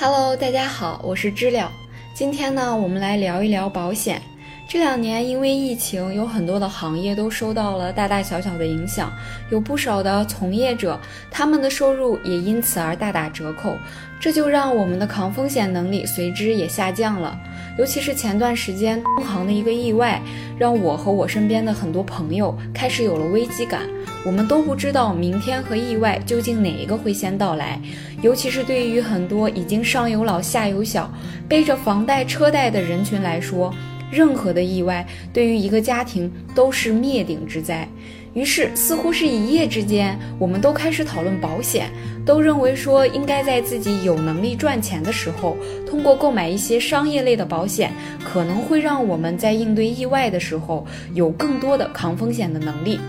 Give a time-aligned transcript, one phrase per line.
[0.00, 1.72] Hello，大家好，我是知了。
[2.14, 4.22] 今天呢，我们来聊一聊保险。
[4.68, 9.12] 这两年因为疫情，有很多的行业都受到了大大小小的影响，
[9.50, 11.00] 有不少的从业者，
[11.32, 13.76] 他们的收入也因此而大打折扣，
[14.20, 17.36] 这就让我们的抗风险能力随之也下降了。
[17.76, 20.22] 尤其是前段时间东航的一个意外，
[20.56, 23.82] 让我和我身边的很多朋友开始有了危机感。
[24.24, 27.80] 我们都不知道明天和意外究竟哪一个会先到来，
[28.20, 31.10] 尤其是对于很多已经上有老下有小、
[31.48, 33.72] 背着房贷车贷的人群来说，
[34.10, 37.88] 任何的意外对于一个家庭都是灭顶之灾。
[38.34, 41.90] 于是，似乎是一夜之间，我们都开始讨论保险，
[42.26, 45.56] 都认为说应该在自己有能力赚钱的时候，
[45.88, 47.90] 通过购买一些商业类的保险，
[48.22, 53.00] 可能会让我们在应对意外的时候有更多的抗风险的能力。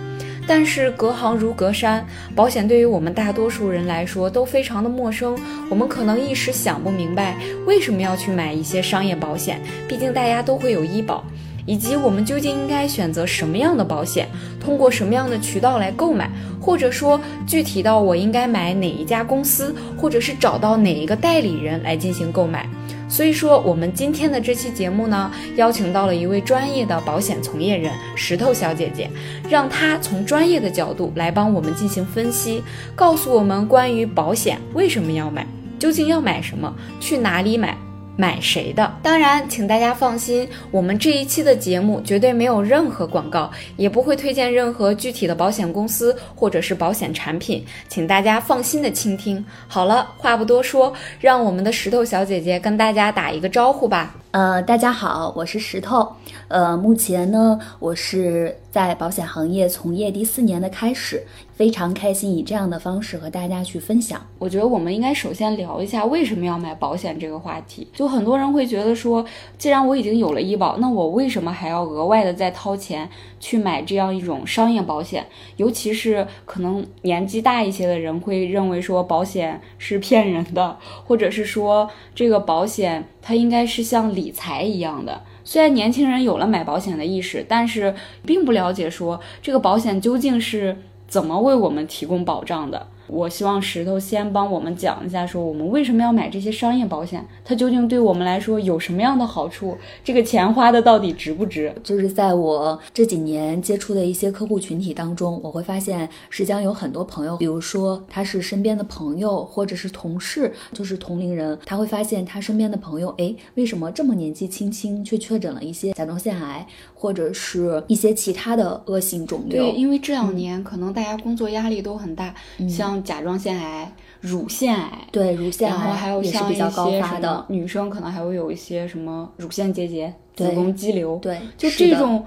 [0.49, 2.03] 但是隔行如隔山，
[2.35, 5.37] 保险对于我们大多数人来说都非常的陌生。
[5.69, 11.23] 我们可能一时想不明白为什么要去买一些商业保险，毕竟大家都会有医保，
[11.67, 14.27] 以及我们究竟应该选择什么样的保险，
[14.59, 16.27] 通过什么样的渠道来购买，
[16.59, 22.67] 或者说具体到我应该买哪一家公司，或者是找到哪一个代理人来进行购买。
[23.09, 29.09] 所以说，我们今天的这期节目呢，邀请到了一位专业的保险从业人石头小姐姐，
[29.49, 32.63] 让她从专业的角度来帮我们进行分析，
[32.95, 35.45] 告诉我们关于保险为什么要买，
[35.79, 37.75] 究竟要买什么，去哪里买。
[38.19, 38.93] 买谁的？
[39.01, 49.43] 当然，请大家放心，我们这一期的节目绝对没有任何广告，也不会推荐任何具体的保险公司或者是保险产品，请大家放心的倾听。
[49.69, 54.13] 好了，话不多说，让我们的石头小姐姐跟大家打一个招呼吧。
[54.31, 56.13] 呃，大家好，我是石头。
[56.49, 61.23] 呃，目前呢，我是在保险行业从业第四年的开始。
[61.53, 64.25] 非常开心以这样的方式和大家去分享。
[64.37, 67.85] 我觉得我们应该首先聊一下为什么要买保险这个话题。
[67.93, 69.25] 就很多人会觉得说，
[69.57, 73.09] 既然我已经有了医保，那我为什么还要额外的再掏钱
[73.41, 75.27] 去买这样一种商业保险？
[75.57, 85.21] 尤其是可能年纪大一些的人会认为说保险是骗人的，或者是说这个保险它应该是像理财一样的。
[85.43, 87.95] 虽然年轻人有了买保险的意识，但是
[88.25, 90.77] 并不了解说这个保险究竟是。
[91.09, 92.85] 怎么为我们提供保障的？
[93.09, 99.75] 我希望石头先帮我们讲一下，说我们为什么要买这些商业保险，它究竟对我们来说有什么样的好处？
[100.03, 101.73] 这个钱花的到底值不值？
[101.83, 119.63] 就是在我这几年接触的一些客户群体当中，我会发现，实际上有很多朋友，比如说他是身边的朋友或者是同事，就是同龄人，他会发现他身边的朋友，哎，为什么这么年纪轻轻却确诊了一些甲状腺癌，或者是一些其他的恶性肿瘤？
[119.63, 122.35] 对，因为这两年可能大家工作压力都很大，
[122.69, 122.98] 像。
[123.03, 132.25] 甲状腺癌、乳腺癌，对乳腺癌，然后还有像一些什么女生可能还会有一些什么乳腺结节、子宫肌瘤，对，就这种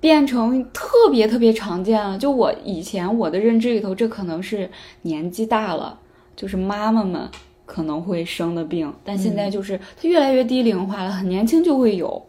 [0.00, 2.18] 变成特别特别常见了。
[2.18, 4.70] 就我以前我的认知里头，这可能是
[5.02, 5.98] 年纪大了，
[6.34, 7.28] 就是妈妈们
[7.64, 12.22] 可能会生的病，但现在就是它越来越低龄化了，很年轻就会有。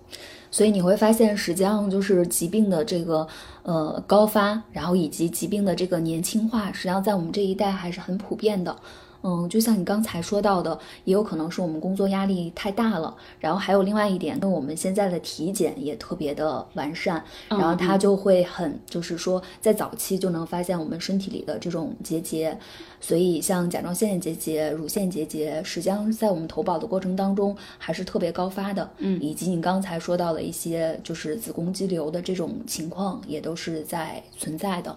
[0.53, 3.28] 所以你会发现，实际上就是疾病的这个
[3.64, 8.78] 呃高发，然后以及疾病的这个年轻化，实际上在我们这一代还是很普遍的。
[9.23, 22.57] 嗯，就像你刚才说到的，也有可能是我们工作压力太大了，然后还有另外一点，跟我们现在的体检也特别的完善，然后它就会很，就是说在早期就能发现我们身体里的这种结节，
[23.00, 34.94] 所以像甲状腺结节、乳腺结节，实际上在我们投保的过程当中还是特别高发的，嗯，以及你刚才说到的一些就是子宫肌瘤的这种情况也都是在存在的。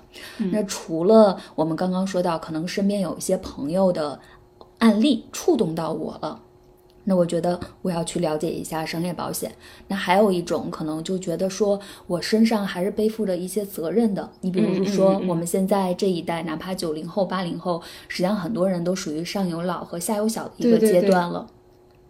[0.50, 4.15] 那除了我们刚刚说到，可能身边有一些朋友的。
[4.78, 6.40] 案例触动到我了，
[7.04, 9.52] 那我觉得我要去了解一下商业保险。
[9.88, 14.28] 那还有一种可能就觉得说我身上还是背负着一些责任的。
[14.40, 21.46] 你比如说我们现在这一代，哪怕九零后、八零后，实际上很多人都属于上有老和下有小的一个阶段了。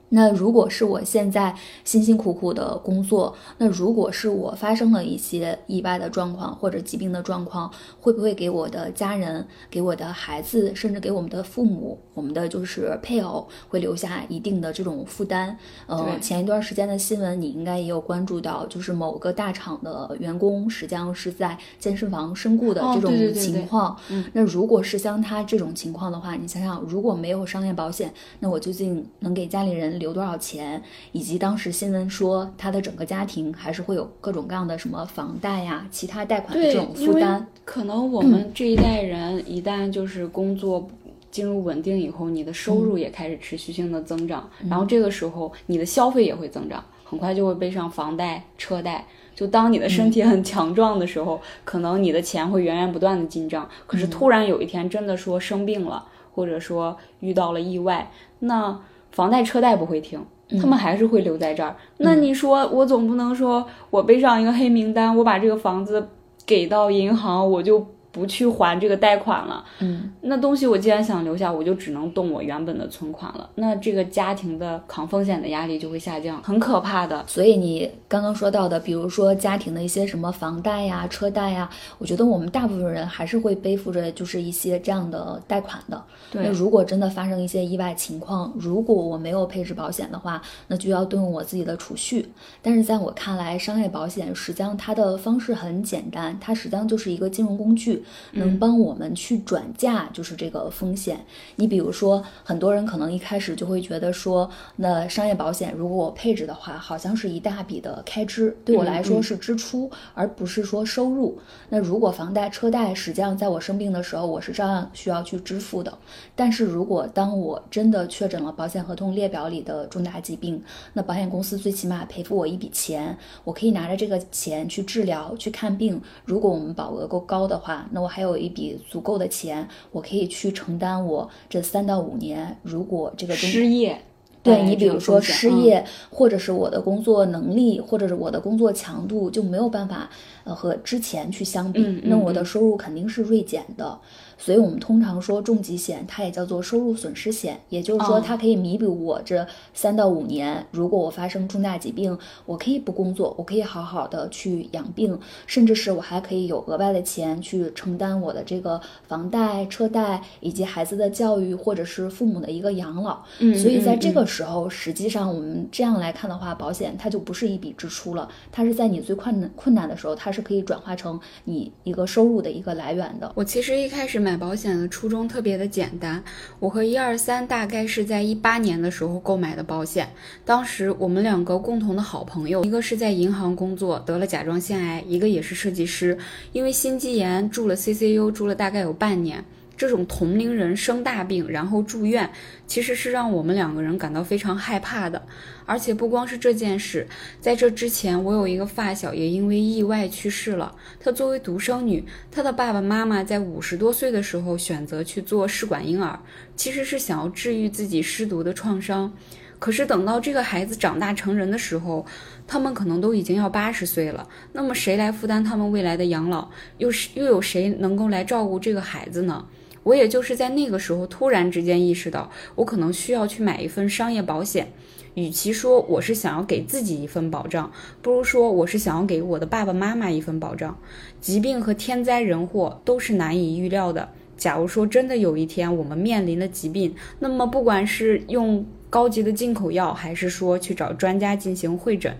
[0.08, 7.68] 那如果是我现在辛辛苦苦的工作，那如果是我发生了一些意外的状况或者疾病的状况，
[8.00, 15.56] 会不会给我的家人、给我的孩子，甚至给我们的父母、我们的就是配偶，会留下一定的这种负担？
[15.86, 23.96] 呃，前一段时间的新闻你应该也有关注到，就是某个大厂的员工实际上是在健身房身故的这种情况。
[24.32, 29.95] 那如果是像他这种情况的话，你想想，如果没有商业保险，那我究竟能给家里人？
[29.98, 30.82] 留多少钱，
[31.12, 37.46] 以及当时新闻说他的整个家庭还是会有各种各样的什么房贷呀、其他贷款的这种负担。
[37.64, 40.88] 可能我们这一代人一旦就是工作。
[41.28, 49.04] 进入稳定以后，你的收入也开始持续性的增长，然后这个时候你的消费也会增长，很快就会背上房贷、车贷。
[49.34, 53.68] 就当你的身体很强壮的时候，可能你的钱会源源不断的进账。
[53.86, 58.80] 可是突然有一天真的说生病了，或者说遇到了意外，那
[59.16, 60.22] 房贷车贷不会停，
[60.60, 61.74] 他们还是会留在这儿。
[61.96, 66.08] 那你说我总不能说我背上一个黑名单，我把这个房子
[66.44, 67.86] 给到银行，我就。
[68.16, 73.50] 不去还这个贷款了，嗯，那东西我既然想留下，我就只能动我原本的存款了。
[73.56, 77.22] 那这个家庭的扛风险的压力就会下降，很可怕的。
[77.26, 81.68] 所以你刚刚说到的，比如说家庭的一些什么房贷呀、车贷呀，
[81.98, 86.02] 我觉得我们大部分人还是会背负着就是一些这样的贷款的。
[86.32, 92.26] 那如果真的发生一些意外情况，如果我没有配置保险的话，那就要动用我自己的储蓄。
[92.62, 98.02] 但是在我看来，商业保险实际上它的方式很简单，它实际上就是一个金融工具。
[98.32, 101.24] 能帮我们去转嫁，就是这个风险。
[101.56, 111.38] 你比如说，很多人可能一开始就会觉得说，那商业保险如果我配置的话，好像是一大笔的开支，对我来说是支出，而不是说收入。
[111.68, 115.96] 那如果房贷、车贷，实际上在我生病的时候，我是照样需要去支付的。
[116.34, 120.62] 但是如果当我真的确诊了保险合同列表里的重大疾病，
[120.92, 126.00] 那保险公司最起码赔付我一笔钱，我可以拿着这个钱去治疗、去看病。
[126.24, 128.26] 如果我们保额够高的话，那我还有。
[128.26, 132.56] 有一笔足够的钱，我可以去承担我这三到五年。
[132.64, 134.02] 如果这个失业，
[134.42, 140.10] 对你比如说失业，或者是我的工作能力，或者是我的工作强度就没有办法
[140.42, 143.96] 呃和之前去相比，那我的收入肯定是锐减的。
[144.38, 158.78] 所以，我们通常说重疾险，它也叫做收入损失险，也就是说，它可以弥补我这三到五年，如果我发生重大疾病，我可以不工作，我可以好好的去养病，甚至是我还可以有额外的钱去承担我的这个
[159.08, 163.22] 房贷、车贷以及孩子的教育，或者是父母的一个养老。
[163.38, 173.32] 嗯，所以在这个时候，实际上我们这样来看的话，保险它就不是一笔支出了，它是在你最困难困难的时候，它是可以转化成你一个收入的一个来源的。
[173.34, 174.25] 我其实一开始。
[174.26, 176.20] 买保险的初衷特别的简单，
[176.58, 180.08] 我和一二三大概是在一八年的时候购买的保险。
[180.44, 186.18] 当时我们两个共同的好朋友，一个是在银行工作得了甲状腺癌，一个也是设计师，
[186.50, 189.44] 因为心肌炎住了 CCU，住了大概有半年。
[189.76, 192.30] 这种同龄人生大病然后住院，
[192.66, 195.20] 其实是让我们两个人感到非常害怕的。
[195.64, 197.06] 而且不光是这件事，
[197.40, 200.74] 在这之前，我有一个发小也因为意外去世了。
[201.00, 206.18] 她作为独生女，她的爸爸妈妈在五十多岁的时候选择去做试管婴儿，
[206.54, 209.12] 其实是想要治愈自己失独的创伤。
[209.58, 212.04] 可是等到这个孩子长大成人的时候，
[212.46, 214.28] 他们可能都已经要八十岁了。
[214.52, 216.48] 那么谁来负担他们未来的养老？
[216.76, 219.44] 又是又有谁能够来照顾这个孩子呢？
[219.86, 224.72] 我也就是在那个时候突然之间意识到，我可能需要去买一份商业保险。
[225.14, 227.70] 与其说我是想要给自己一份保障，
[228.02, 230.76] 不如说我是想要给我的爸爸妈妈一份保障。
[231.20, 234.08] 疾病和天灾人祸都是难以预料的。
[234.36, 242.12] 假如说真的有一天我们面临了疾病，那么不管是用高级的进口药，还是说去找专家进行会诊，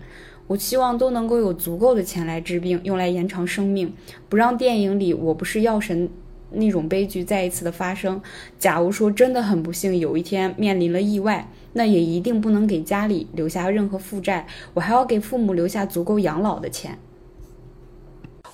[0.47, 3.93] 我希望都能够有足够的钱来治病，用来延长生命，
[4.29, 6.09] 不让电影里我不是药神。
[6.51, 8.21] 那种悲剧再一次的发生。
[8.57, 16.97] 假如说真的很不幸，有一天面临了意外，那也一定不能给家里留下任何负债，我还要给父母留下足够养老的钱。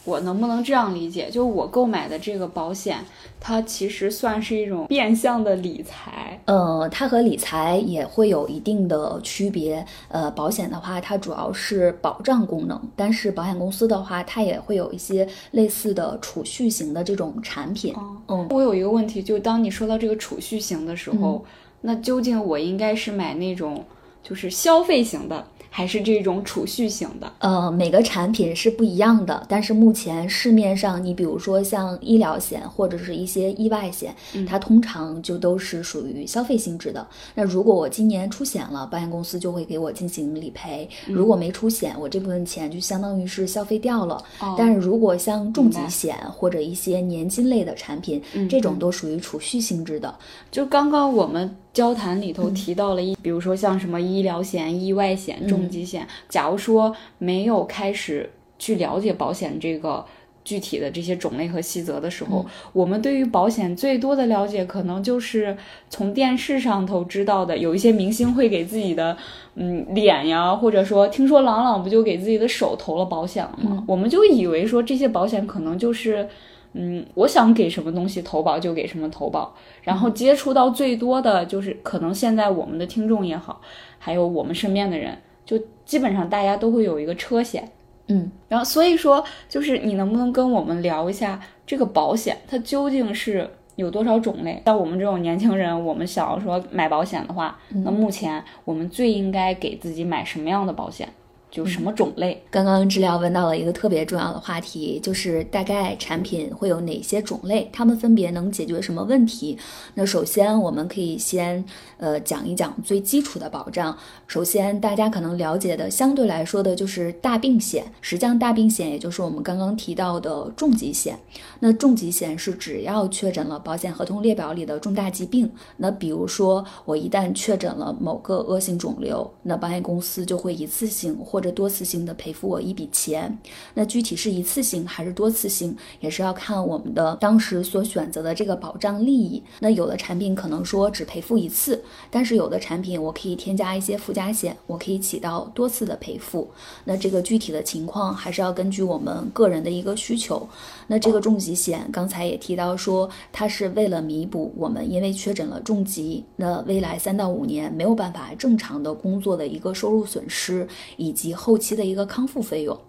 [0.05, 1.29] 我能不能这样理解？
[1.29, 2.99] 就我购买的这个保险，
[3.39, 6.37] 它其实算是一种变相的理财。
[6.45, 9.85] 呃，它和理财也会有一定的区别。
[10.09, 17.95] 呃，保险的话，它主要是保障功能，但是保险公司的话，它也会有一些类似的储蓄型的这种产品。
[18.27, 21.45] 嗯，我有一个问题，就当你说到这个储蓄型的时候，
[21.79, 23.83] 那究竟我应该是买那种
[24.21, 25.45] 就是消费型的？
[25.75, 29.43] 还是这种储蓄型的，呃，每个产品是不一样的。
[29.49, 34.15] 但是目前市面上，你比如说像医疗险或者是一些意外险，
[34.47, 37.07] 它通常就都是属于消费性质的。
[37.33, 44.23] 那如果我今年出险了，保险公司就会给我进行理赔；如果没出险，我这部分钱就相当于是消费掉了。
[44.55, 50.13] 但是如果像重疾险或者一些年金类的产品，这种都属于储蓄性质的。
[50.51, 51.49] 就刚刚我们。
[51.73, 56.07] 交谈里头提到了一，比如说像什么医疗险、意外险、重疾险。
[56.29, 60.05] 假如说没有开始去了解保险这个
[60.43, 65.57] 具体的这些种类和细则的时候，我们对于保险最多的了解，可能就是
[65.89, 69.17] 从电视上头知道的，有一些明星会给自己的
[69.55, 73.83] 嗯脸呀，或者说听说朗朗不就给自己的手投了保险了吗？
[73.87, 76.29] 我们就以为说这些保险可能就是。
[76.73, 79.53] 嗯，我想给什么东西投保就给什么投保，
[79.83, 83.61] 然后接触到最多的就是可能现在我们的听众也好，
[83.99, 87.71] 还有我们身边的人，就基本上大家都会有一个车险，
[88.07, 94.61] 嗯，然后所以说就是你能不能跟我们聊一下这个保险它究竟是有多少种类？
[94.65, 101.07] 像我们这种年轻人，我们想要说买保险的话，那目前我们最应该给自己买什么样的保险？
[101.53, 102.41] 就什么种类？
[102.49, 109.55] 刚刚治疗问到了一个特别重要的话题，就是大概产品会有哪些种类，它们分别能解决什么问题？
[109.93, 111.63] 那首先我们可以先
[111.97, 113.95] 呃讲一讲最基础的保障。
[114.25, 121.15] 首先大家可能了解的相对来说的就是大病险，实际上大病险也就是我们刚刚提到的重疾险。
[121.59, 133.37] 那重疾险是只要确诊了保险合同列表里的重大疾病，那比如说我一旦确诊了某个恶性肿瘤，那保险公司就会一次性或者多次性的赔付我一笔钱，
[133.75, 139.43] 那具体是一次性还是多次性，也是要看我们的当时所选择的这个保障利益。
[139.59, 146.49] 那有的产品可能说只赔付一次，但是有的产品我可以添加一些附加险，我可以起到多次的赔付。
[146.85, 150.47] 那这个具体的情况还是要根据我们个人的一个需求。
[150.87, 162.79] 那这个重疾险刚才也提到说，它是为了弥补我们因为确诊了重疾，那未来三到五年没有办法正常的工作的一个收入损失，以及后期的一个康复费用，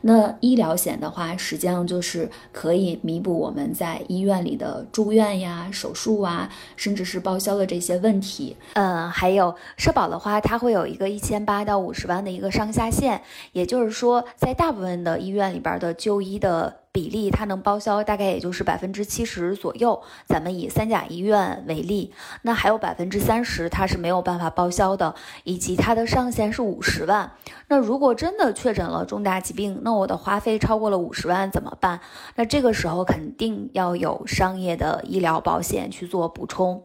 [0.00, 8.56] 那医疗险的话，实际上就是可以弥补我们在医院里的住院呀、手术啊，甚至是报销的这些问题。
[8.74, 13.20] 嗯，还有社保的话，它会有一个一千八到五十万的一个上下限，
[13.52, 16.80] 也就是说，在大部分的医院里边的就医的。
[16.96, 20.02] 比例它能报销大概也就是百分之七十左右。
[20.24, 27.32] 咱们以三甲医院为例，那还有百分之三十它是没有办法报销的，以及它的上限是五十万。
[27.68, 32.00] 那如果真的确诊了重大疾病，那我的花费超过了五十万怎么办？
[32.36, 36.84] 那这个时候肯定要有商业的医疗保险去做补充。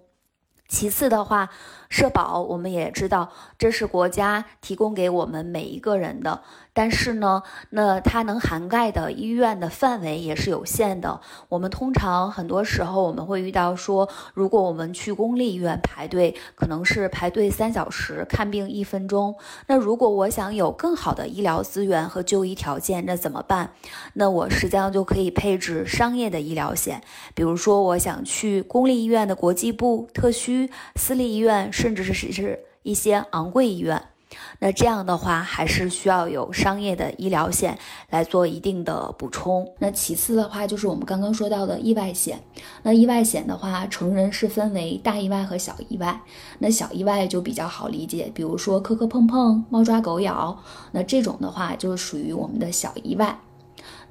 [0.67, 1.49] 其次的话，
[1.89, 6.43] 社保我们也知道，这是国家提供给我们每一个人的。
[6.73, 11.19] 但是呢，那它能涵盖的医院的范围也是有限的。
[11.49, 19.35] 我们通常很多时候我们会遇到说，如果我们去公立医院排队，可能是排队三小时看病一分钟。
[19.67, 23.71] 那如果我想有更好的医疗资源和就医条件，那怎么办？
[24.13, 27.01] 那我实际上就可以配置商业的医疗险，
[27.35, 34.10] 比如说我想去公立医院的国际部、特需、私立医院，甚至是是一些昂贵医院。
[34.59, 37.77] 那这样的话，还是需要有商业的医疗险
[38.09, 39.67] 来做一定的补充。
[39.79, 42.41] 那其次的话，就是我们刚刚说到的意外险。
[42.83, 46.21] 那意外险的话，成人是分为大意外和小意外。
[46.59, 50.57] 那小意外就比较好理解，比如说磕磕碰碰、猫抓狗咬，
[50.91, 53.39] 那这种的话就是属于我们的小意外。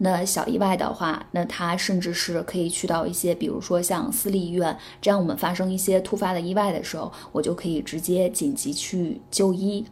[0.02, 9.84] 那小意外的话，那他甚至是可以去到一些，比如说像私立医院，这样我们发生一些突发的意外的时候，我就可以直接紧急去就医。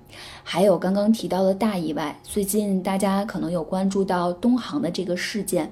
[0.43, 5.71] 还有刚刚提到的大意外，最近大家可能有关注到东航的这个事件。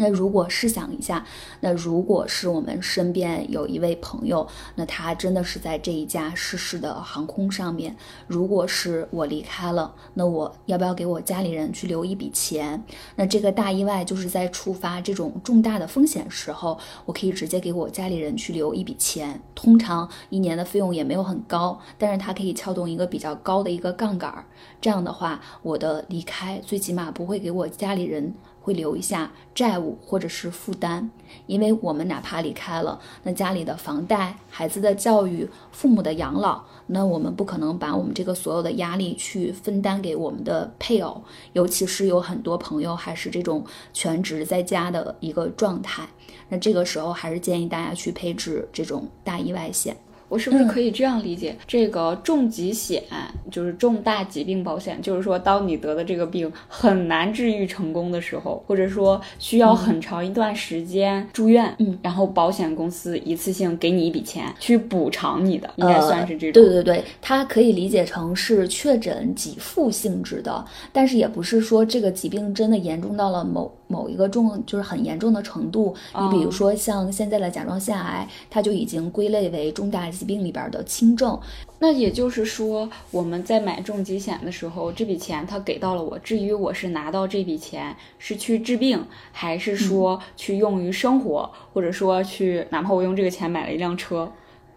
[0.00, 1.26] 那如果试想一下，
[1.60, 7.94] 那如果是我们身边有一位朋友，那他真的是在这一家失事的航空上面，
[8.28, 12.82] 如果是我离开了，那我要不要给我家里人去留一笔钱？
[13.16, 24.44] 那这个大意外就是在触发这种重大的风险时候，我可以直接给我家里人去留一笔钱，通常一年的费用也没有很高，但是它可以撬动一个比较高的一个杠杆儿，
[24.80, 28.32] 这样的话，我的离开最起码不会给我家里人。
[28.68, 31.08] 会留一下债务或者是负担，
[31.46, 41.22] 因为我们哪怕离开了，那家里的房贷、孩子的教育、父母的养老，那我们不可能把我们这个所有的压力去分担给我们的配偶，
[41.54, 46.06] 尤其是有很多朋友还是这种全职在家的一个状态，
[46.50, 49.96] 那这个时候还是建议大家去配置这种大意外险。
[50.28, 51.56] 我是不是可以这样理解？
[51.66, 53.02] 这个重疾险
[53.50, 66.62] 就是重大疾病保险，就是说，当你得的这个病很难治愈成功的时候，或者说需要很长一段时间住院，嗯，然后保险公司一次性给你一笔钱去补偿你的，应该算是这种。
[66.62, 73.72] 对对对，它可以理解成是确诊给付性质的，但是也不是说这个疾病真的严重到了某。
[73.88, 81.38] 某一个重就是很严重的程度，你比如说像现在的甲状腺癌，它就已经归类为重大疾病里边的轻症。
[81.80, 86.18] 那也就是说，我们在买重疾险的时候，这笔钱他给到了我。
[86.18, 89.02] 至于我是拿到这笔钱是去治病，
[89.32, 94.30] 还是说去用于生活，或者说去哪怕我用这个钱买了一辆车，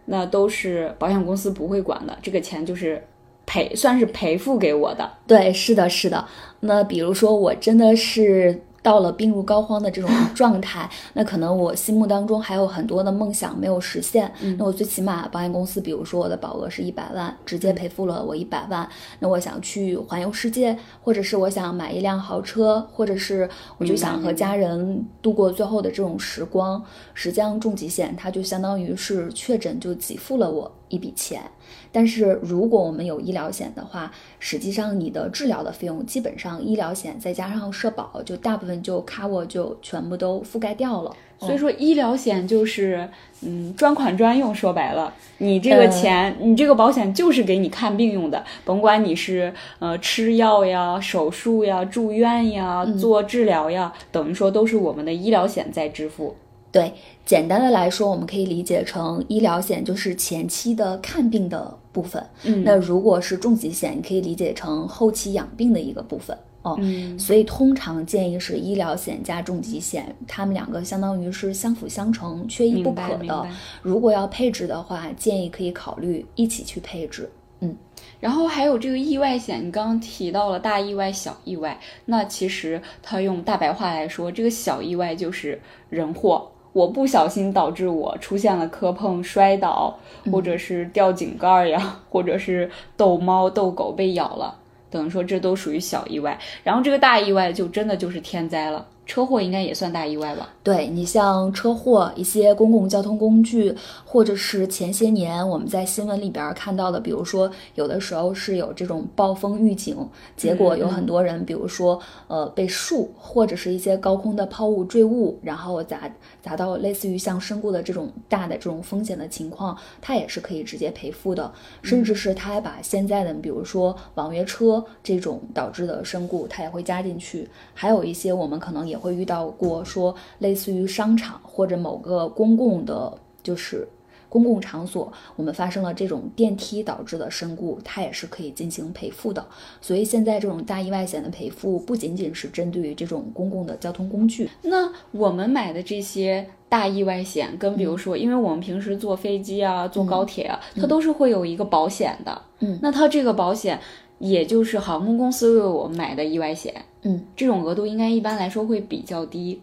[0.06, 2.18] 那都是保险公司不会管的。
[2.22, 3.04] 这个钱就是
[3.46, 5.12] 赔，算是赔付给我的。
[5.28, 6.26] 对，是的，是的。
[6.62, 8.62] 那比如说我真的是。
[8.84, 14.32] 到了病入膏肓的这种 状态，那可能我心目当中还有很多的梦想没有实现。
[14.58, 18.88] 那我最起码保险公司，比如说我的保额是一百万，直接赔付了我一百万。
[19.20, 23.48] 那我想去环游世界，或者是我想买一辆豪车，或者是
[23.78, 26.84] 我就想和家人度过最后的这种时光。
[27.14, 31.42] 实际上，重疾险它就相当于是确诊就给付了我一笔钱。
[31.92, 41.16] 但是如果我们有医疗险的话，实际上你的治疗的费用基本上医疗险再加上社保，就大部分就 cover 就全部都覆盖掉了。
[41.40, 43.10] 所以说医疗险就是
[43.42, 56.36] 嗯专款专用，说白了，你这个钱，你这个保险就是给你看病用的，甭管你是呃吃药呀、手术呀、住院呀、做治疗呀，等于说都是我们的医疗险在支付。
[56.72, 56.94] 对，
[57.26, 62.26] 简单的来说，我们可以理解成医疗险就是前期的看病的部分。
[62.44, 66.38] 嗯，那如果是重疾险，你可以理解成后期养病的一个部分。
[66.62, 73.48] 哦，嗯，所以通常建议是医疗险加重疾险，它们两个相当于是相辅相成，缺一不可的。
[73.82, 77.30] 如果要配置的话，建议可以考虑一起去配置。
[77.62, 77.76] 嗯，
[78.20, 85.60] 然后还有这个意外险，你刚刚提到了大意外、小意外，那其实它用大白话来说，这个小意外就是
[85.90, 86.50] 人祸。
[86.74, 89.98] 我不小心导致我出现了磕碰、摔倒，
[90.32, 94.56] 或者是掉井盖呀，或者是逗猫逗狗被咬了，
[94.90, 96.40] 等于说这都属于小意外。
[96.64, 98.86] 然后这个大意外就真的就是天灾了。
[99.12, 100.48] 车祸应该也算大意外吧？
[100.64, 103.76] 对你像车祸、一些公共交通工具，
[104.06, 109.98] 或者是前些年我们在新闻里边看到的，比如说有的时候是有这种暴风预警，
[110.38, 112.00] 结果有很多人，比如说
[112.30, 116.10] 呃被树或者是一些高空的抛物坠物，然后砸
[116.42, 121.52] 砸到类似于像身故的这种大的这种风险的情况，它也是可以直接赔付的，
[121.82, 129.01] 甚至是他还把现在的比如说网约车这种导致的身故，他也会加进去，还有一些我们可能也。
[129.02, 133.88] 会遇到过说类似于商场或者某个公共的，就是
[134.30, 139.46] 公共场所，我们发生了这种电梯导致的身故，它也是可以进行赔付的。
[139.82, 144.50] 所以现在这种大意外险的赔付不仅仅是针对于这种公共的交通工具。
[144.62, 152.42] 那我们买的这些大意外险，跟比如说，因为我们平时坐飞机啊、坐高铁啊，它都是会有一个保险的。
[152.60, 153.80] 嗯，那它这个保险。
[154.22, 159.60] 也就是航空公司为我买的意外险，嗯，这种额度应该一般来说会比较低，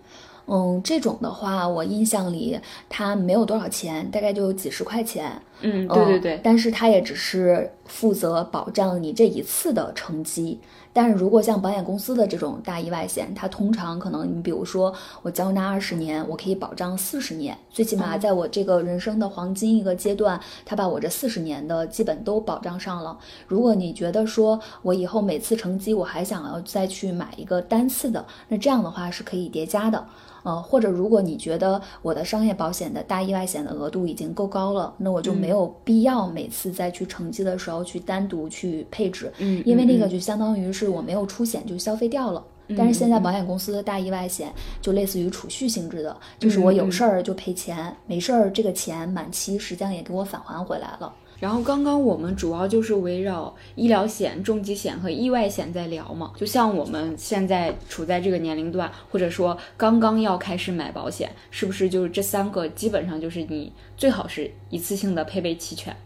[0.49, 10.61] 嗯，这种的话，我印象里它没有多少钱，大概就几十块钱，嗯，对对对，但是它也只是负责保障你这一次的成绩。
[10.91, 14.93] 但是如果像保险公司的这种大意外险，它通常可能你比如说
[15.23, 23.17] 我交纳二十年，我可以保障四十年，最起码在我这个人生的黄金一个阶段，它把我这四十年的基本都保障上了。
[23.47, 30.05] 如果你觉得说我以后每次乘机我还想要再去买一个单次的，那这样的话是可以叠加的。
[30.49, 42.43] 呃，或者如果你觉得我的商业保险的大意外险的额度已经够高了，那我就没有必要每次再去乘机的时候去单独去配置，嗯，因为那个就相当于是我没有出险就消费掉了。
[42.77, 51.13] 但是现在保险公司的大意外险就类似于储蓄性质的，就是我有事儿就赔钱，没事儿这个钱满期实际上也给我返还回来了。
[51.41, 65.97] 然后刚刚我们主要就是围绕医疗险、重疾险和意外险在聊嘛，就像我们现在处在这个年龄段，或者说刚刚要开始买保险，是不是就是这三个基本上就是你最好是一次性的配备齐全？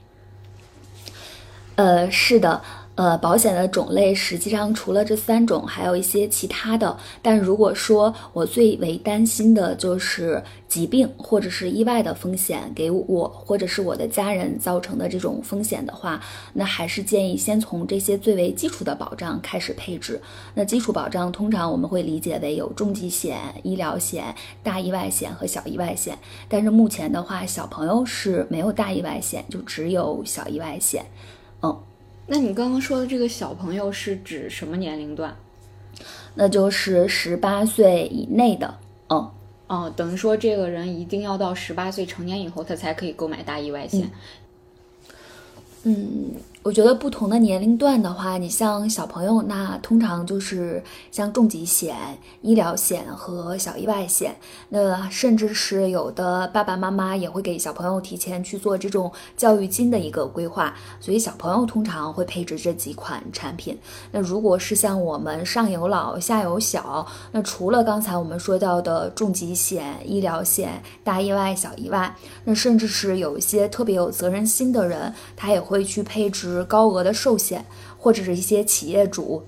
[1.76, 2.62] 呃，是的。
[2.94, 6.94] 呃，保险的种类实际上除了这三种，还有一些其他的。
[7.22, 16.20] 但如果说我最为担心的就是疾病或者是意外的风险给我或者是我的家人造成的这种风险的话，
[16.52, 20.20] 那还是建议先从这些最为基础的保障开始配置。
[20.52, 26.18] 那基础保障通常我们会理解为有重疾险、医疗险、大意外险和小意外险。
[26.46, 31.06] 但是目前的话，小朋友是没有大意外险，就只有小意外险。
[31.62, 31.74] 嗯。
[32.26, 35.36] 那你刚刚说的这个小朋友是指什么年龄段？
[36.34, 38.78] 那就是十八岁以内的。
[39.08, 39.30] 嗯，
[39.66, 44.10] 哦，等于说这个人一定要到十八岁成年以后，他才可以购买大意外险。
[45.82, 46.30] 嗯。
[46.62, 51.96] 我觉得不同的年龄段的话，你像小朋友，那通常就是像重疾险、
[52.40, 54.36] 医疗险和小意外险。
[54.68, 63.76] 那甚至是有的爸爸妈妈也会给小朋友提前去做这种教育金的一个规划，所以小朋友通常会配置这几款产品。
[64.12, 76.51] 那如果是像我们上有老下有小，那除了刚才我们说到的重疾险、医疗险、大意外、小意外，那甚至是有一些特别有责任心的人，他也会去配置。
[76.64, 77.64] 高额的寿险，
[77.98, 79.44] 或者是一些企业主，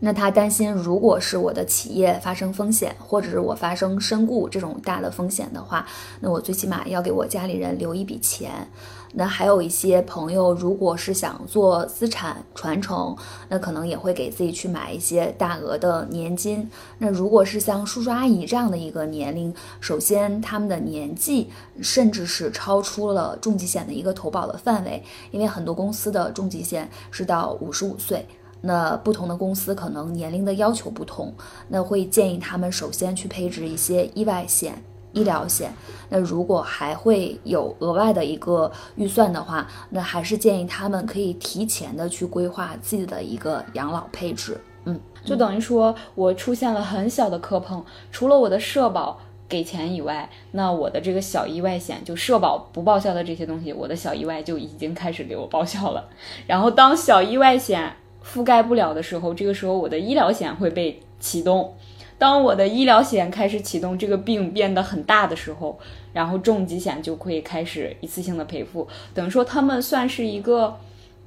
[0.00, 5.86] 那他担心，如果是我的企业发生风险，或者是我发生身故这种大的风险的话，
[6.20, 8.68] 那我最起码要给我家里人留一笔钱。
[9.16, 13.16] 那还有一些朋友，如果是想做资产传承，
[13.48, 16.68] 那可能也会给自己去买一些大额的年金。
[16.98, 21.48] 那如果是像叔叔阿姨这样的一个年龄，首先他们的年纪
[21.80, 28.26] 甚至是超出了重疾险的一个投保的范围，因为很多公司的重疾险是到五十五岁。
[28.62, 31.32] 那不同的公司可能年龄的要求不同，
[31.68, 34.82] 那会建议他们首先去配置一些意外险。
[35.14, 35.72] 医疗险，
[36.10, 44.60] 那如果还会有额外的一个预算的话，那还是建议他们可以提前的去规划自己的一个养老配置。
[44.84, 56.08] 嗯，就等于说我出现了很小的磕碰，除了我的社保给钱以外，那我的这个小意外险就社保不报销的这些东西，我的小意外就已经开始给我报销了。
[56.46, 61.74] 然后当小意外险覆盖不了的时候，这个时候我的医疗险会被启动。
[62.18, 65.78] 当我的医疗险开始启动，这个病变得很大的时候，
[66.12, 70.78] 然后重疾险就可以开始一次性的赔付，等于说他们算是一个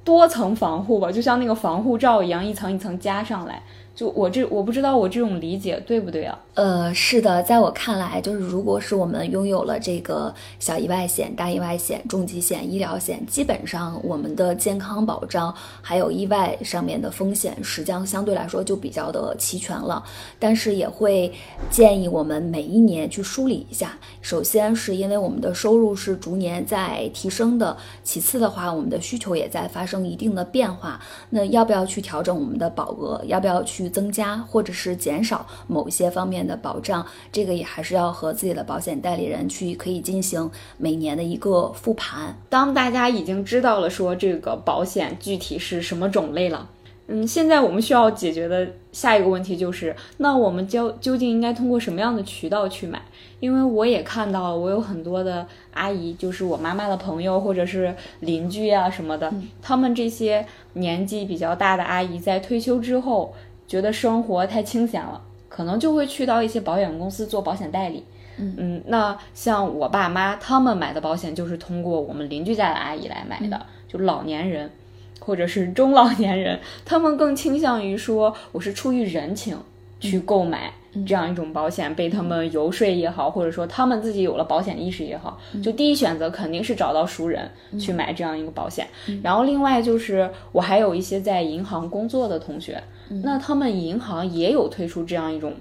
[0.02, 3.62] 多层防护吧，就像那个防护罩一样，一层一层加上来。
[3.98, 6.38] 就我这，我不知道我这种理解对不对啊？
[6.54, 20.00] 呃，是的，在我看来，就是如果是我们拥有了这个小意外险、大意外险、重疾险、医疗险，基本上我们的健康保障还有意外上面的风险，实际上相对来说就比较的齐全了。
[20.38, 21.32] 但是也会
[21.68, 23.98] 建议我们每一年去梳理一下。
[24.22, 31.00] 首先是因为我们的收入是逐年在提升的，其次的话，我们的需求也在发生一定的变化。
[31.30, 33.20] 那要不要去调整我们的保额？
[33.26, 33.87] 要不要去？
[33.88, 42.36] 增加或者是减少某一些方面的保障，这个也还是要和自己的保险代理人去可以进行每年的一个复盘。
[42.48, 46.68] 当大家已经知道了说这个保险具体是什么种类了。
[47.10, 53.00] 嗯，现在我们需要解决的下一个问题就是，那我们究究竟应该通过什么样的渠道去买？
[53.40, 63.34] 因为我也看到，我有很多的阿姨，就是我妈妈的朋友或者是邻居啊什么的，他们这些年纪比较大的阿姨在退休之后，
[63.68, 68.02] 觉得生活太清闲了，可能就会去到一些保险公司做保险代理。
[68.38, 74.68] 嗯，那像我爸妈他们买的保险，就是通过我们邻居家的阿姨来买的，就老年人。
[75.20, 79.58] 或者是中老年人，他们更倾向于说我是出于人情
[80.00, 80.72] 去购买
[81.06, 88.86] 这样一种保险，被他们游说也好，或者说他们自己有了保险意识也好，就第一选择肯定是找到熟人去买这样一个保险。
[89.22, 92.82] 然后另外就是我还有一些在银行工作的同学，
[93.22, 95.52] 那他们银行也有推出这样一种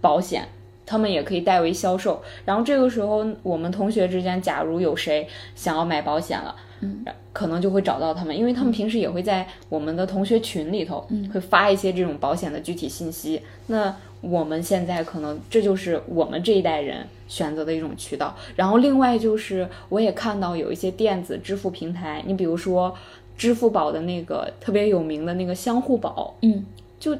[0.00, 0.48] 保险，
[0.86, 2.22] 他们也可以代为销售。
[2.46, 6.54] 然后这个时候我们同学之间，假如有谁想要买保险了。
[6.80, 13.40] 嗯，可能就会找到他们，因为他们平时也会在我们的同学群里头，嗯会发一些这种保险的具体信息。
[13.68, 18.36] 那我们现在可能这就是我们这一代人选择的一种渠道。
[18.54, 22.94] 然后另外就是，我也看到有一些电子支付平台，你比如说
[23.38, 26.62] 支付宝的那个特别有名的那个相互宝，嗯，
[27.00, 27.16] 就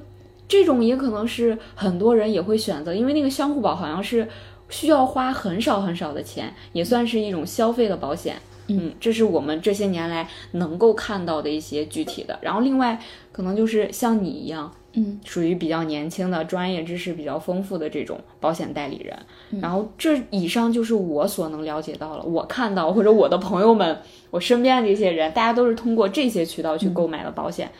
[0.48, 4.28] 这种也可能是很多人也会选择，因为那个相互保好像是
[4.68, 8.36] 需要花很少很少的钱，也算是一种消费的保险。
[8.68, 12.36] 嗯，这是我们这些年来能够看到的一些具体的。
[12.42, 19.16] 然后另外，可能就是像你一样，嗯，属于比较年轻的、专业知识比较丰富的这种保险代理人。
[19.62, 23.96] 然后这以上就是我所能了解到了，我看到或者我的朋友们，
[24.32, 27.70] 我身边的这些人，大家都是通过这些渠道去购买的保险。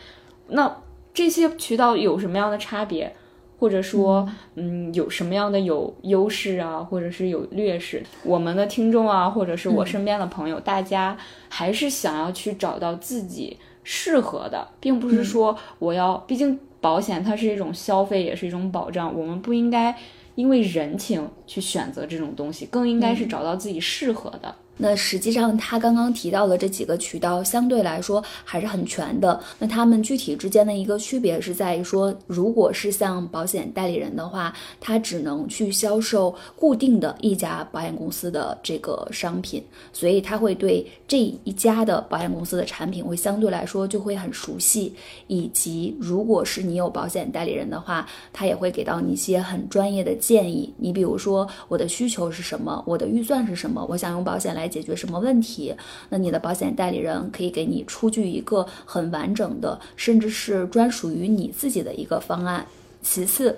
[0.47, 0.73] 那
[1.17, 3.11] 这些渠道有什么样的差别？
[3.57, 8.03] 或者说，嗯，有什么样的有优势啊，或者是有劣势？
[8.23, 11.17] 我们的听众啊，或者是我身边的朋友，大家
[11.49, 19.97] 还是想要去找到自己适合的，并不是说我要，毕竟保险它是一种消费，也是一种保障，我们不应该
[20.35, 24.53] 因为人情去选择这种东西，更应该是找到自己适合的。
[24.79, 29.39] 那实际上，他刚刚提到的这几个渠道相对来说还是很全的。
[29.57, 44.93] 那他们具体之间的一个区别是在于说，如果是像保险代理人的话，他只能去销售固定的一家保险公司的这个商品，所以他会对这一家的保险公司的产品会相对来说就会很熟悉。
[45.25, 50.71] 以及如果是你有保险代理人的话，他也会给到你一些很专业的建议。
[50.77, 52.83] 你比如说，我的需求是什么？
[52.85, 53.83] 我的预算是什么？
[53.89, 54.66] 我想用保险来。
[54.67, 55.73] 解决什么问题？
[56.09, 62.65] 那你的保险代理人可以给你出具一个很完整的，甚至是专属于你自己的一个方案。
[63.01, 63.57] 其次，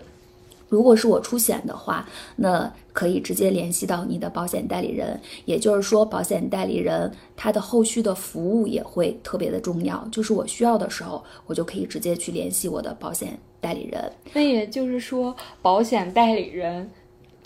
[0.68, 5.20] 如果是我出险的话，那可以直接联系到你的保险代理人。
[5.46, 10.08] 也就是说，保险代理人他的后续的服务也会特别的重要。
[10.12, 14.12] 就是我需要的时候，我就可以直接去联系我的保险代理人。
[14.34, 16.90] 那也就是说，保险代理人。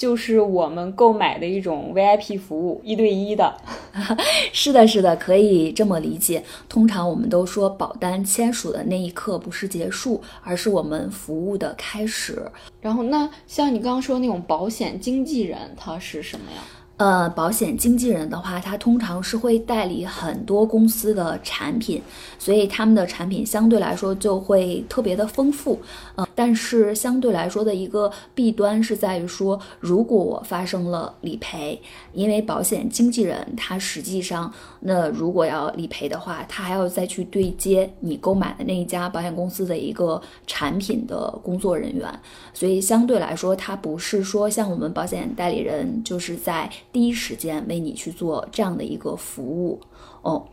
[0.03, 3.55] 就是我们购买的一种 VIP 服务，一对一的。
[4.51, 6.43] 是的，是的，可以这么理解。
[6.67, 12.45] 通常我们都说，保单签署的那一刻不是结束，而是我们服务的开始。
[12.81, 16.57] 然后，那像你刚刚说那种保险经纪人，他是什么呀？
[17.03, 22.01] 呃，保险经纪人的话，他通常是会代理很多公司的产品，
[22.39, 25.77] 所以他们的产品相对来说就会特别的丰富。
[26.15, 31.77] 呃，但是相对来说的一个弊端是在于说，如果我发生了理赔，
[32.13, 34.49] 因为保险经纪人他实际上，
[34.85, 42.19] 那如果要理赔的话，他还要再去对接你购买的那一家保险公司的一个产品的工作人员，
[42.53, 49.79] 所以相对来说，他不是说像我们保险代理人就是在第一时间为你去做这样的一个服务，
[50.21, 50.45] 哦。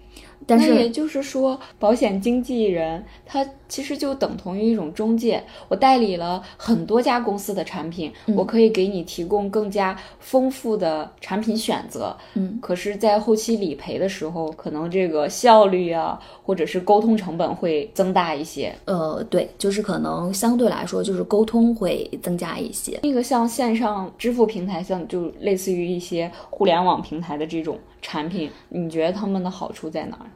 [0.46, 12.16] 但是也就是说，保险经纪人他其实就等同于一种中介，我代理了很多家公司的产品，我可以给你提供更加丰富的产品选择。
[12.34, 18.74] 嗯，可是，在后期理赔的时候，可能这个效率啊，或者是沟通成本会增大一些。
[18.86, 22.98] 呃，对，就是可能相对来说，就是沟通会增加一些。
[23.02, 27.78] 那个像线上支付平台，像就类似于一些互联网平台的这种。
[28.02, 30.26] 产品，你觉得他们的好处在哪儿？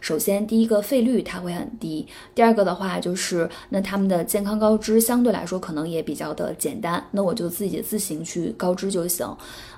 [0.00, 9.26] 首先，第一个费率它会很低；第二个的话，就是那他们的健康告知相对来说可能也比较的简单，那我就自己自行去告知就行。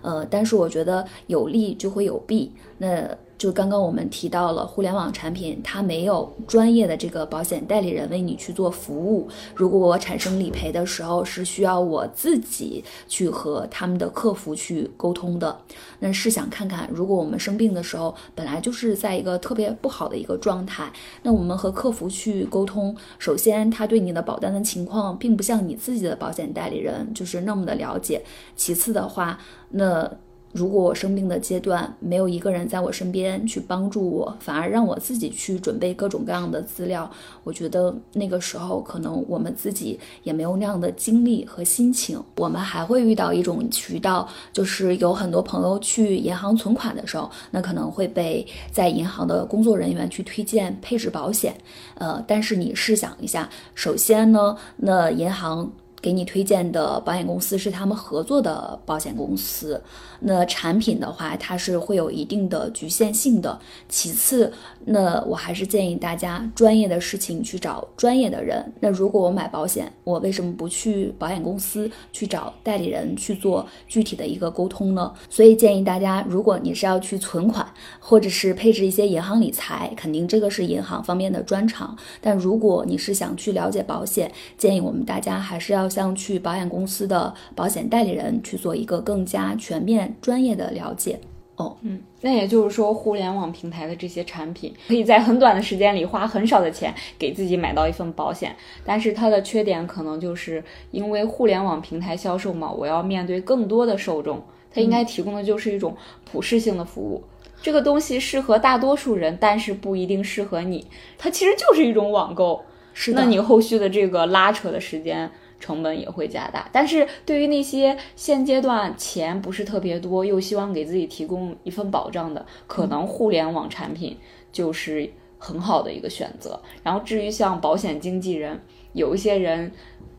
[0.02, 2.52] 呃，但是我觉得有利就会有弊。
[2.78, 3.08] 那
[3.38, 9.28] 就刚刚我们提到了互联网产品，它没有专业的这个保险代理人为你去做服务。
[9.54, 15.58] 如果我产生理赔的时候，是需要我自己去和他们的客服去沟通的。
[15.98, 20.90] 那试想看看，如果我们生病的时候，本来就是在一个特别不好的一个状态，
[21.22, 28.22] 那我们和客服去沟通，首先他对你的保单的情况，并不像你自己的保险代理人就是那么的了解。
[28.56, 29.38] 其次的话，
[29.70, 30.10] 那。
[30.52, 37.10] 如果我生病的阶段没有一个人在我身边去帮助我，反而让我自己去准备各种各样的资料，
[37.44, 42.22] 我觉得那个时候可能我们自己也没有那样的精力和心情。
[42.36, 51.54] 我们还会遇到一种渠道，就是有很多朋友去银行存款的时候，那可能会被在银行的工作人员去推荐配置保险。
[51.96, 55.70] 呃，但是你试想一下，首先呢，那银行。
[56.06, 59.82] 给你推荐的保险公司是他们合作的保险公司，
[60.20, 63.58] 那产品的话，它是会有一定的局限性的。
[63.88, 64.52] 其次，
[64.84, 68.64] 那我还是建议大家专业的事情去找专业的人。
[68.78, 75.12] 那如果我买保险，我为什么不去保险公司去找代理人去做具体的一个沟通呢？
[75.28, 77.66] 所以建议大家，如果你是要去存款
[77.98, 81.98] 或者是配置一些银行理财，肯定这个是银行方面的专长。
[82.20, 85.90] 但如果你是想去了解保险，建议我们大家还是要。
[85.96, 91.18] 像去保险公司的保险代理人去做一个更加全面、专业的了解
[91.56, 91.74] 哦。
[91.80, 98.54] 嗯，那也就是说，互联网平台的这些产品，可以在很短的时间里花很少的钱给自己买到一份保险。
[98.84, 105.96] 但是它的缺点可能就是因为互联网平台销售嘛，我要面对更多的受众，它应该提供的就是一种
[106.30, 107.24] 普适性的服务。
[107.62, 110.86] 这个东西适合大多数人，但是不一定适合你。
[111.16, 115.28] 它其实就是一种网购，是那你后续的这个拉扯的时间。
[115.58, 124.16] 成本也会加大，但是对于那些现阶段钱不是特别多，又希望给自己提供一份保障的，可能互联网产品
[124.52, 126.60] 就是很好的一个选择。
[126.82, 128.60] 然后至于像保险经纪人，
[128.92, 129.72] 有一些人，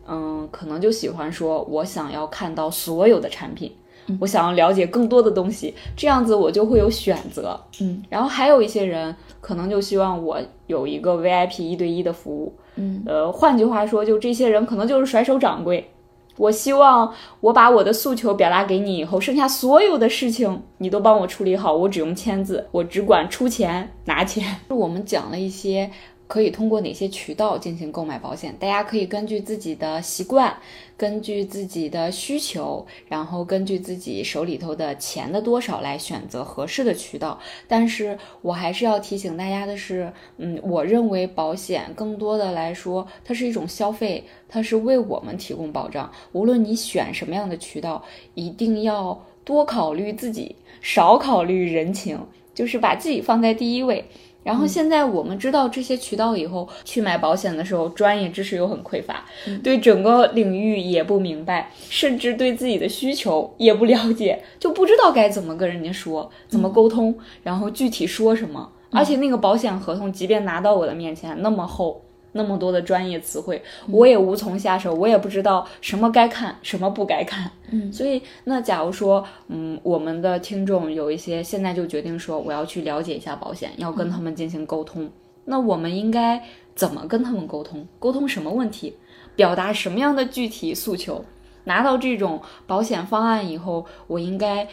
[0.07, 3.75] 嗯，可能就喜欢说，我想要看到所有的产品，
[4.19, 7.59] 我想要了解更多的东西，这样子我就会有选择。
[7.81, 12.53] 嗯，然后还有一些人，可能就希望我有一个 VIP 一对一的服务。
[12.75, 15.89] 嗯，呃，换句话说，就这些人可能就是甩手掌柜。
[16.37, 24.57] 我希望我把我的诉求表达给你以后，剩下所有的事情你都帮我处理好，我只用签字，我只管出钱拿钱。
[24.69, 25.89] 我们讲了一些。
[26.27, 28.53] 可以通过哪些渠道进行购买保险？
[28.59, 30.55] 大家可以根据自己的习惯，
[30.97, 37.39] 根据自己的需求，然后根据自己手里头的钱的多少来选择合适的渠道。
[37.67, 46.11] 但是我还是要提醒大家的是，嗯，我认为保险更多的来说，它是一种消费，它是为我们提供保障。
[46.33, 52.19] 无论你选什么样的渠道，一定要多考虑自己，少考虑人情，
[52.53, 54.03] 就是把自己放在第一位。
[54.47, 59.25] 然后现在我们知道这些渠道以后，去买保险的时候，专业知识又很匮乏，
[59.61, 68.71] 对整个领域也不明白，甚至对自己的需求也不了解，就不知道该怎么跟人家说，怎么沟通，然后具体说什么。
[68.89, 72.01] 而且那个保险合同，即便拿到我的面前那么厚。
[72.33, 77.49] 那么多的专业词汇，我也无从下手，我也不知道什么该看，什么不该看。
[77.71, 85.09] 嗯，所以那假如说，嗯，我们的听众有一些现在就决定说我要去了解一下保险，要跟他们进行沟通，
[85.45, 86.43] 那我们应该
[86.75, 87.87] 怎么跟他们沟通？
[87.99, 88.95] 沟通什么问题？
[89.35, 91.23] 表达什么样的具体诉求？
[91.65, 94.67] 拿到这种保险方案以后，我应该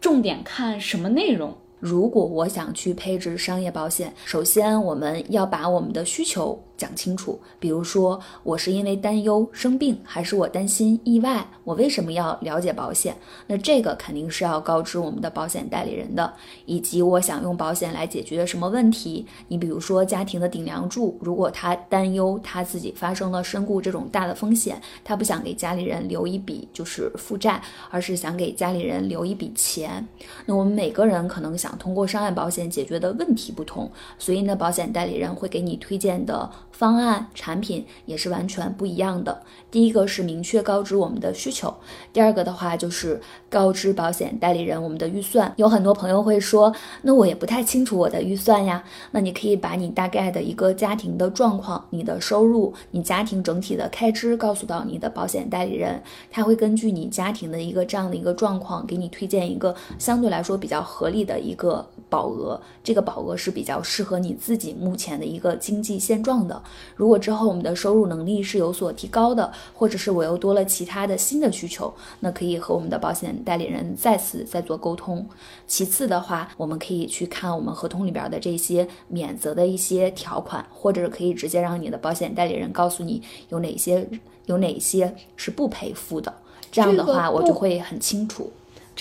[0.00, 1.56] 重点看什么内容？
[1.78, 6.62] 如果我想去配置商业保险，首先我们要把我们的需求。
[6.76, 11.46] 讲清楚，比如说我是因为担忧生病，还是我担心意外？
[11.64, 13.16] 我为什么要了解保险？
[13.46, 16.32] 那这个肯定是要告知我们的保险代理人的，
[16.66, 19.24] 以及我想用保险来解决什么问题？
[19.46, 30.04] 你比如说家庭的顶梁柱，如果他担忧他自己发生了身故这种大的风险，他不想给家里人留一笔就是负债，而是想给家里人留一笔钱。
[30.46, 36.50] 那我们每个人可能想通过商业保险解决的问题不同，所以呢，保险代理人会给你推荐的。
[36.72, 39.42] 方案产品也是完全不一样的。
[39.70, 41.72] 第一个是明确告知我们的需求，
[42.12, 45.52] 第二个的话就是告知保险代理人我们的预算。
[45.56, 48.82] 有很多朋友会说，那我也不太清楚我的预算呀。
[49.12, 62.60] 那你可以把你大概的一个家庭的状况、你的收入、你家庭整体的开支告诉到你的保险代理人，他会根据你家庭的一个这样的一个状况，给你推荐一个相对来说比较合理的一个保额。
[62.84, 66.61] 这个保额是比较适合你自己目前的一个经济现状的。
[66.94, 75.26] 如果之后我们的收入能力是有所提高的，或者是我又多了其他的新的需求，那可以和我们的保险代理人再次再做沟通。
[75.66, 84.08] 其次的话，我们可以去看我们合同里边的这些免责的一些条款，或者可以直接让你的保险代理人告诉你有哪些
[84.46, 86.32] 有哪些是不赔付的。
[86.70, 88.50] 这样的话，我就会很清楚。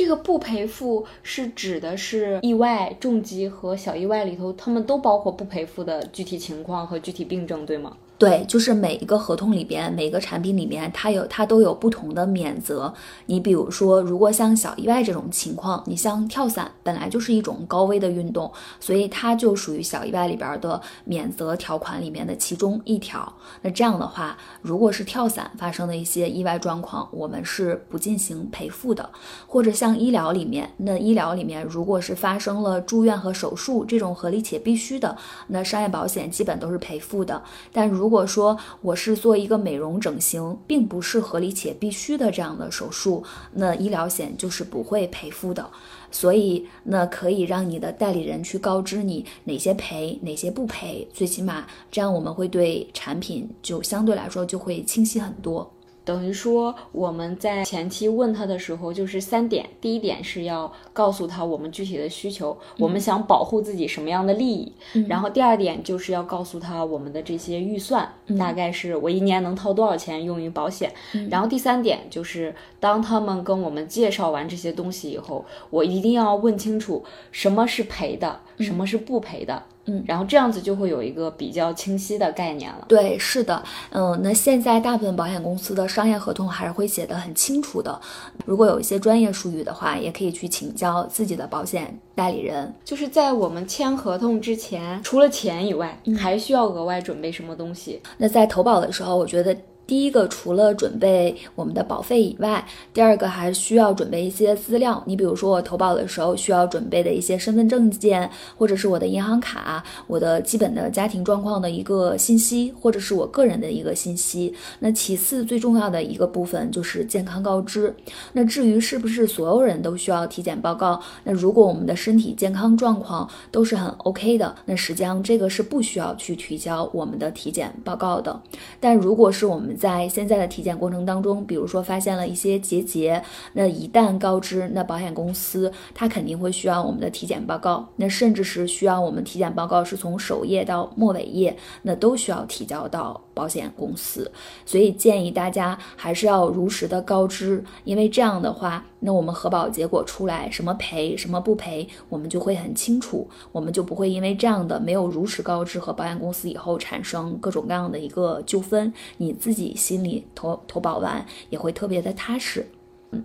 [0.01, 7.95] 这个不赔付是指的是意外、重疾和小意外里头，他们都包括不赔付的具体情况和具体病症，对吗？
[8.21, 12.93] 对，就是每一个合同里边，每一个产品里面，它有它都有不同的免责。
[13.25, 23.33] 你比如说，如果像小意外这种情况，你像跳伞本来就是一种高危的运动，所以它就属于小意外里边的免责条款里面的其中一条。
[23.63, 29.09] 那这样的话，如果是跳伞发生的一些意外状况，我们是不进行赔付的。
[29.47, 37.41] 或者像医疗里面，那医疗里面如果是发生了住院和手术这种合理且必须的，那商业保险基本都是赔付的。
[37.73, 45.65] 但如如果说我是做一个美容整形，并不是合理且必须的这样的手术，那医疗险就是不会赔付的。
[46.11, 55.71] 所以，那可以让你的代理人去告知你哪些赔，哪些不赔，最起码这样我们会对产品就相对来说就会清晰很多。
[56.03, 59.69] 等于说，我们在前期问他的时候，就是三点。
[59.79, 64.73] 第一点是要告诉他我们具体的需求，我们想保护自己什么样的利益。
[65.07, 70.91] 然后第二点就是要告诉他我们的这些预算，大概是我一年能掏多少钱用于保险。
[71.29, 79.63] 然后第三点就是，当他们跟我们介绍完这些东西以后，我一定要问清楚什么是赔的，什么是不赔的。
[79.85, 82.85] 嗯，然后这样子就会有一个比较清晰的概念了。
[82.87, 87.99] 对，是的，嗯，那现在大部分保险公司的商业合同还是会写的很清楚的。
[88.45, 92.71] 如果有一些专业术语的话，也可以去请教自己的保险代理人。
[92.85, 97.99] 就是在我们签合同之前，除了钱以外，还需要额外准备什么东西？
[98.17, 99.57] 那在投保的时候，我觉得。
[99.91, 105.03] 第一个，除了准备我们的保费以外，第二个还需要准备一些资料。
[105.05, 114.55] 你比如说，我投保的时候需要准备的一些身份证件，或者是我的银行卡，我的基本的家庭状况的一个信息，或者是我个人的一个信息。
[114.79, 117.93] 那其次最重要的一个部分就是健康告知。
[118.31, 128.41] 那至于是不是所有人都需要体检报告，那如果我们的身体健康状况都是很 OK 的，那实际上这个是不需要去提交我们的体检报告的。
[128.79, 133.19] 但如果是我们在现在的体检过程当中，比如说发现了一些结节，
[133.53, 144.31] 那一旦告知，那保险公司他肯定会需要我们的体检报告，那甚至是需要我们体检报告是从首页到末尾页，那都需要提交到保险公司。
[144.65, 159.71] 所以建议大家还是要如实的告知，因为这样的话，那我们核保结果出来，什么赔什么不赔，我们就会很清楚，我们就不会因为这样的没有如实告知和保险公司以后产生各种各样的一个纠纷，你自己。
[159.81, 162.67] 心里投投保完也会特别的踏实。
[163.11, 163.23] 嗯，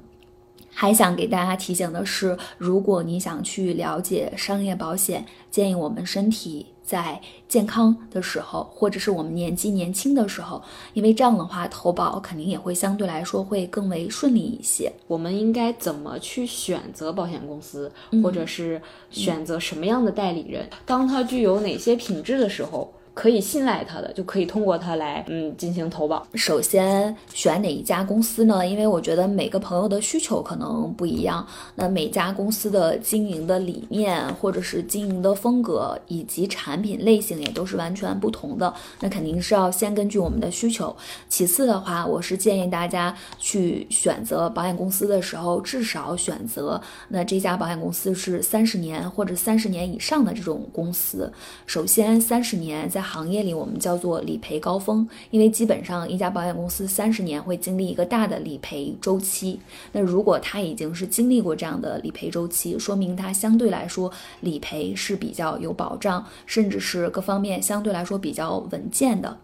[0.72, 6.66] 还想给大家提醒的是，如果你想去了解商业保险，建议我们身体。
[6.86, 10.62] 在健康的时候，或者是我们年纪年轻的时候，
[10.94, 14.92] 因为这样的话投保肯定也会相对来说会更为顺利一些。
[15.08, 17.90] 我们应该怎么去选择保险公司，
[18.22, 18.80] 或者是
[19.10, 20.66] 选择什么样的代理人？
[20.86, 22.92] 当他具有哪些品质的时候？
[23.16, 26.26] 可以信赖他的，就可以通过他来，嗯，进行投保。
[26.34, 28.66] 首先选哪一家公司呢？
[28.66, 31.44] 因为我觉得每个朋友的需求可能不一样，
[31.76, 38.70] 那每家公司的经营的理念，或者是经营的风格，以及产品类型也都是完全不同的。
[39.00, 40.94] 那肯定是要先根据我们的需求。
[41.26, 51.32] 其次的话，我是建议大家去选择保险公司的时候，至少选择那这家保险公司是三十年或者三十年以上的这种公司。
[51.64, 59.60] 首先，三十年在行业里，我们叫做理赔高峰，因为基本上一家保险公司三十年会经历一个大的理赔周期。
[59.92, 69.38] 那如果它已经是经历过这样的理赔周期，说明它相对来说理赔是比较有保障，甚至是各方面相对来说比较稳健的。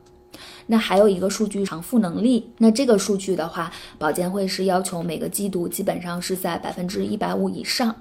[0.67, 7.95] 那还有一个数据偿付能力，那这个数据的话，保监会是要求每个季度基本上是在百分之一百五以上。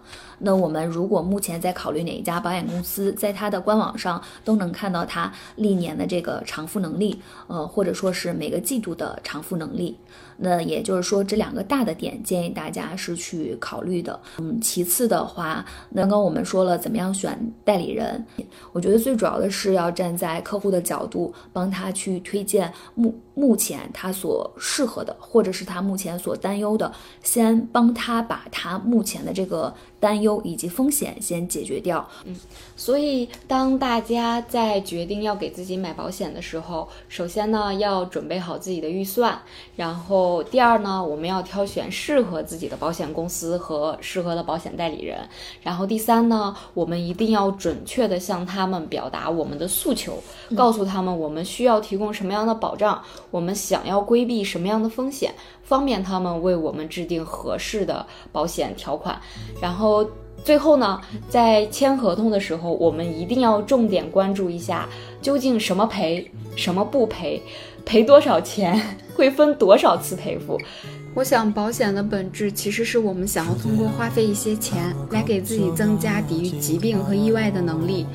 [0.43, 9.95] 那我们如果目前在考虑哪一家保险公司，在它的官网上都能看到它历年的这个偿付能力，呃，或者说是每个季度的偿付能力。
[10.43, 14.19] 那也就是说，这两个大的点建议大家是去考虑的。
[14.39, 15.63] 嗯，其次的话，
[15.95, 18.25] 刚刚我们说了怎么样选代理人，
[18.71, 26.91] 我觉得最主要的是要站在客户的角度，帮他去推荐目目前他所适合的，或者是他目前所担忧的，
[27.23, 29.73] 先帮他把他目前的这个。
[30.01, 32.03] 担忧以及风险先解决掉。
[32.25, 32.35] 嗯，
[32.75, 39.39] 所以当大家在决定要给自己买保险的时候，首先呢要准备好自己的预算，
[39.75, 45.19] 然后第二呢我们要挑选适合自己的保险公司和适合的保险代理人，
[45.61, 50.17] 然后第三呢我们一定要准确的向他们表达我们的诉求，
[50.55, 52.99] 告诉他们我们需要提供什么样的保障，
[53.31, 55.33] 我们想要规避什么样的风险。
[55.63, 59.19] 方便他们为我们制定合适的保险条款，
[59.61, 60.05] 然后
[60.43, 64.89] 最后呢，在签合同的时候，我们一定要重点关注一下，
[65.21, 67.41] 究竟什么赔，什么不赔，
[67.85, 68.79] 赔多少钱，
[69.15, 70.59] 会分多少次赔付。
[71.13, 78.05] 我想，保险的本质其实是我们想要通过花费一些钱来给自己增加抵御疾病和意外的能力。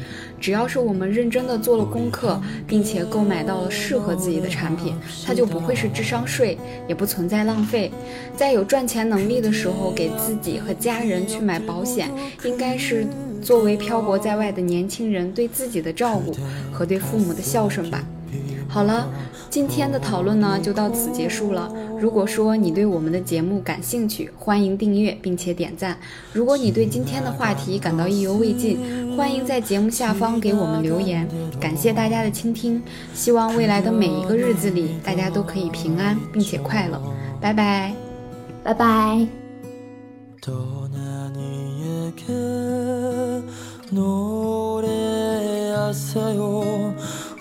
[0.40, 4.94] 只要是我们认真的做了功课，并且购买到了适合自己的产品，
[5.26, 7.92] 它就不会是智商税，也不存在浪费。
[8.34, 12.10] 在有赚钱能力的时候，给自己和家人去买保险，
[12.44, 13.06] 应该是
[13.42, 16.34] 作为漂泊在外的年轻人对自己的照顾
[16.72, 18.02] 和对父母的孝顺吧。
[18.68, 19.08] 好了，
[19.56, 21.72] 今天的讨论呢就到此结束了。
[21.98, 25.96] 如果说你对我们的节目感兴趣，欢迎订阅并且点赞。
[26.34, 31.26] 如果你对今天的话题感到意犹未尽，欢迎在节目下方给我们留言。
[31.58, 32.82] 感谢大家的倾听，
[33.14, 37.00] 希望未来的每一个日子里，大家都可以平安并且快乐。
[37.40, 37.94] 拜拜，
[38.62, 39.26] 拜拜。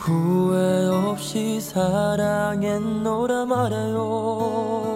[0.06, 4.95] 후회 없이 사랑했노라 말해요.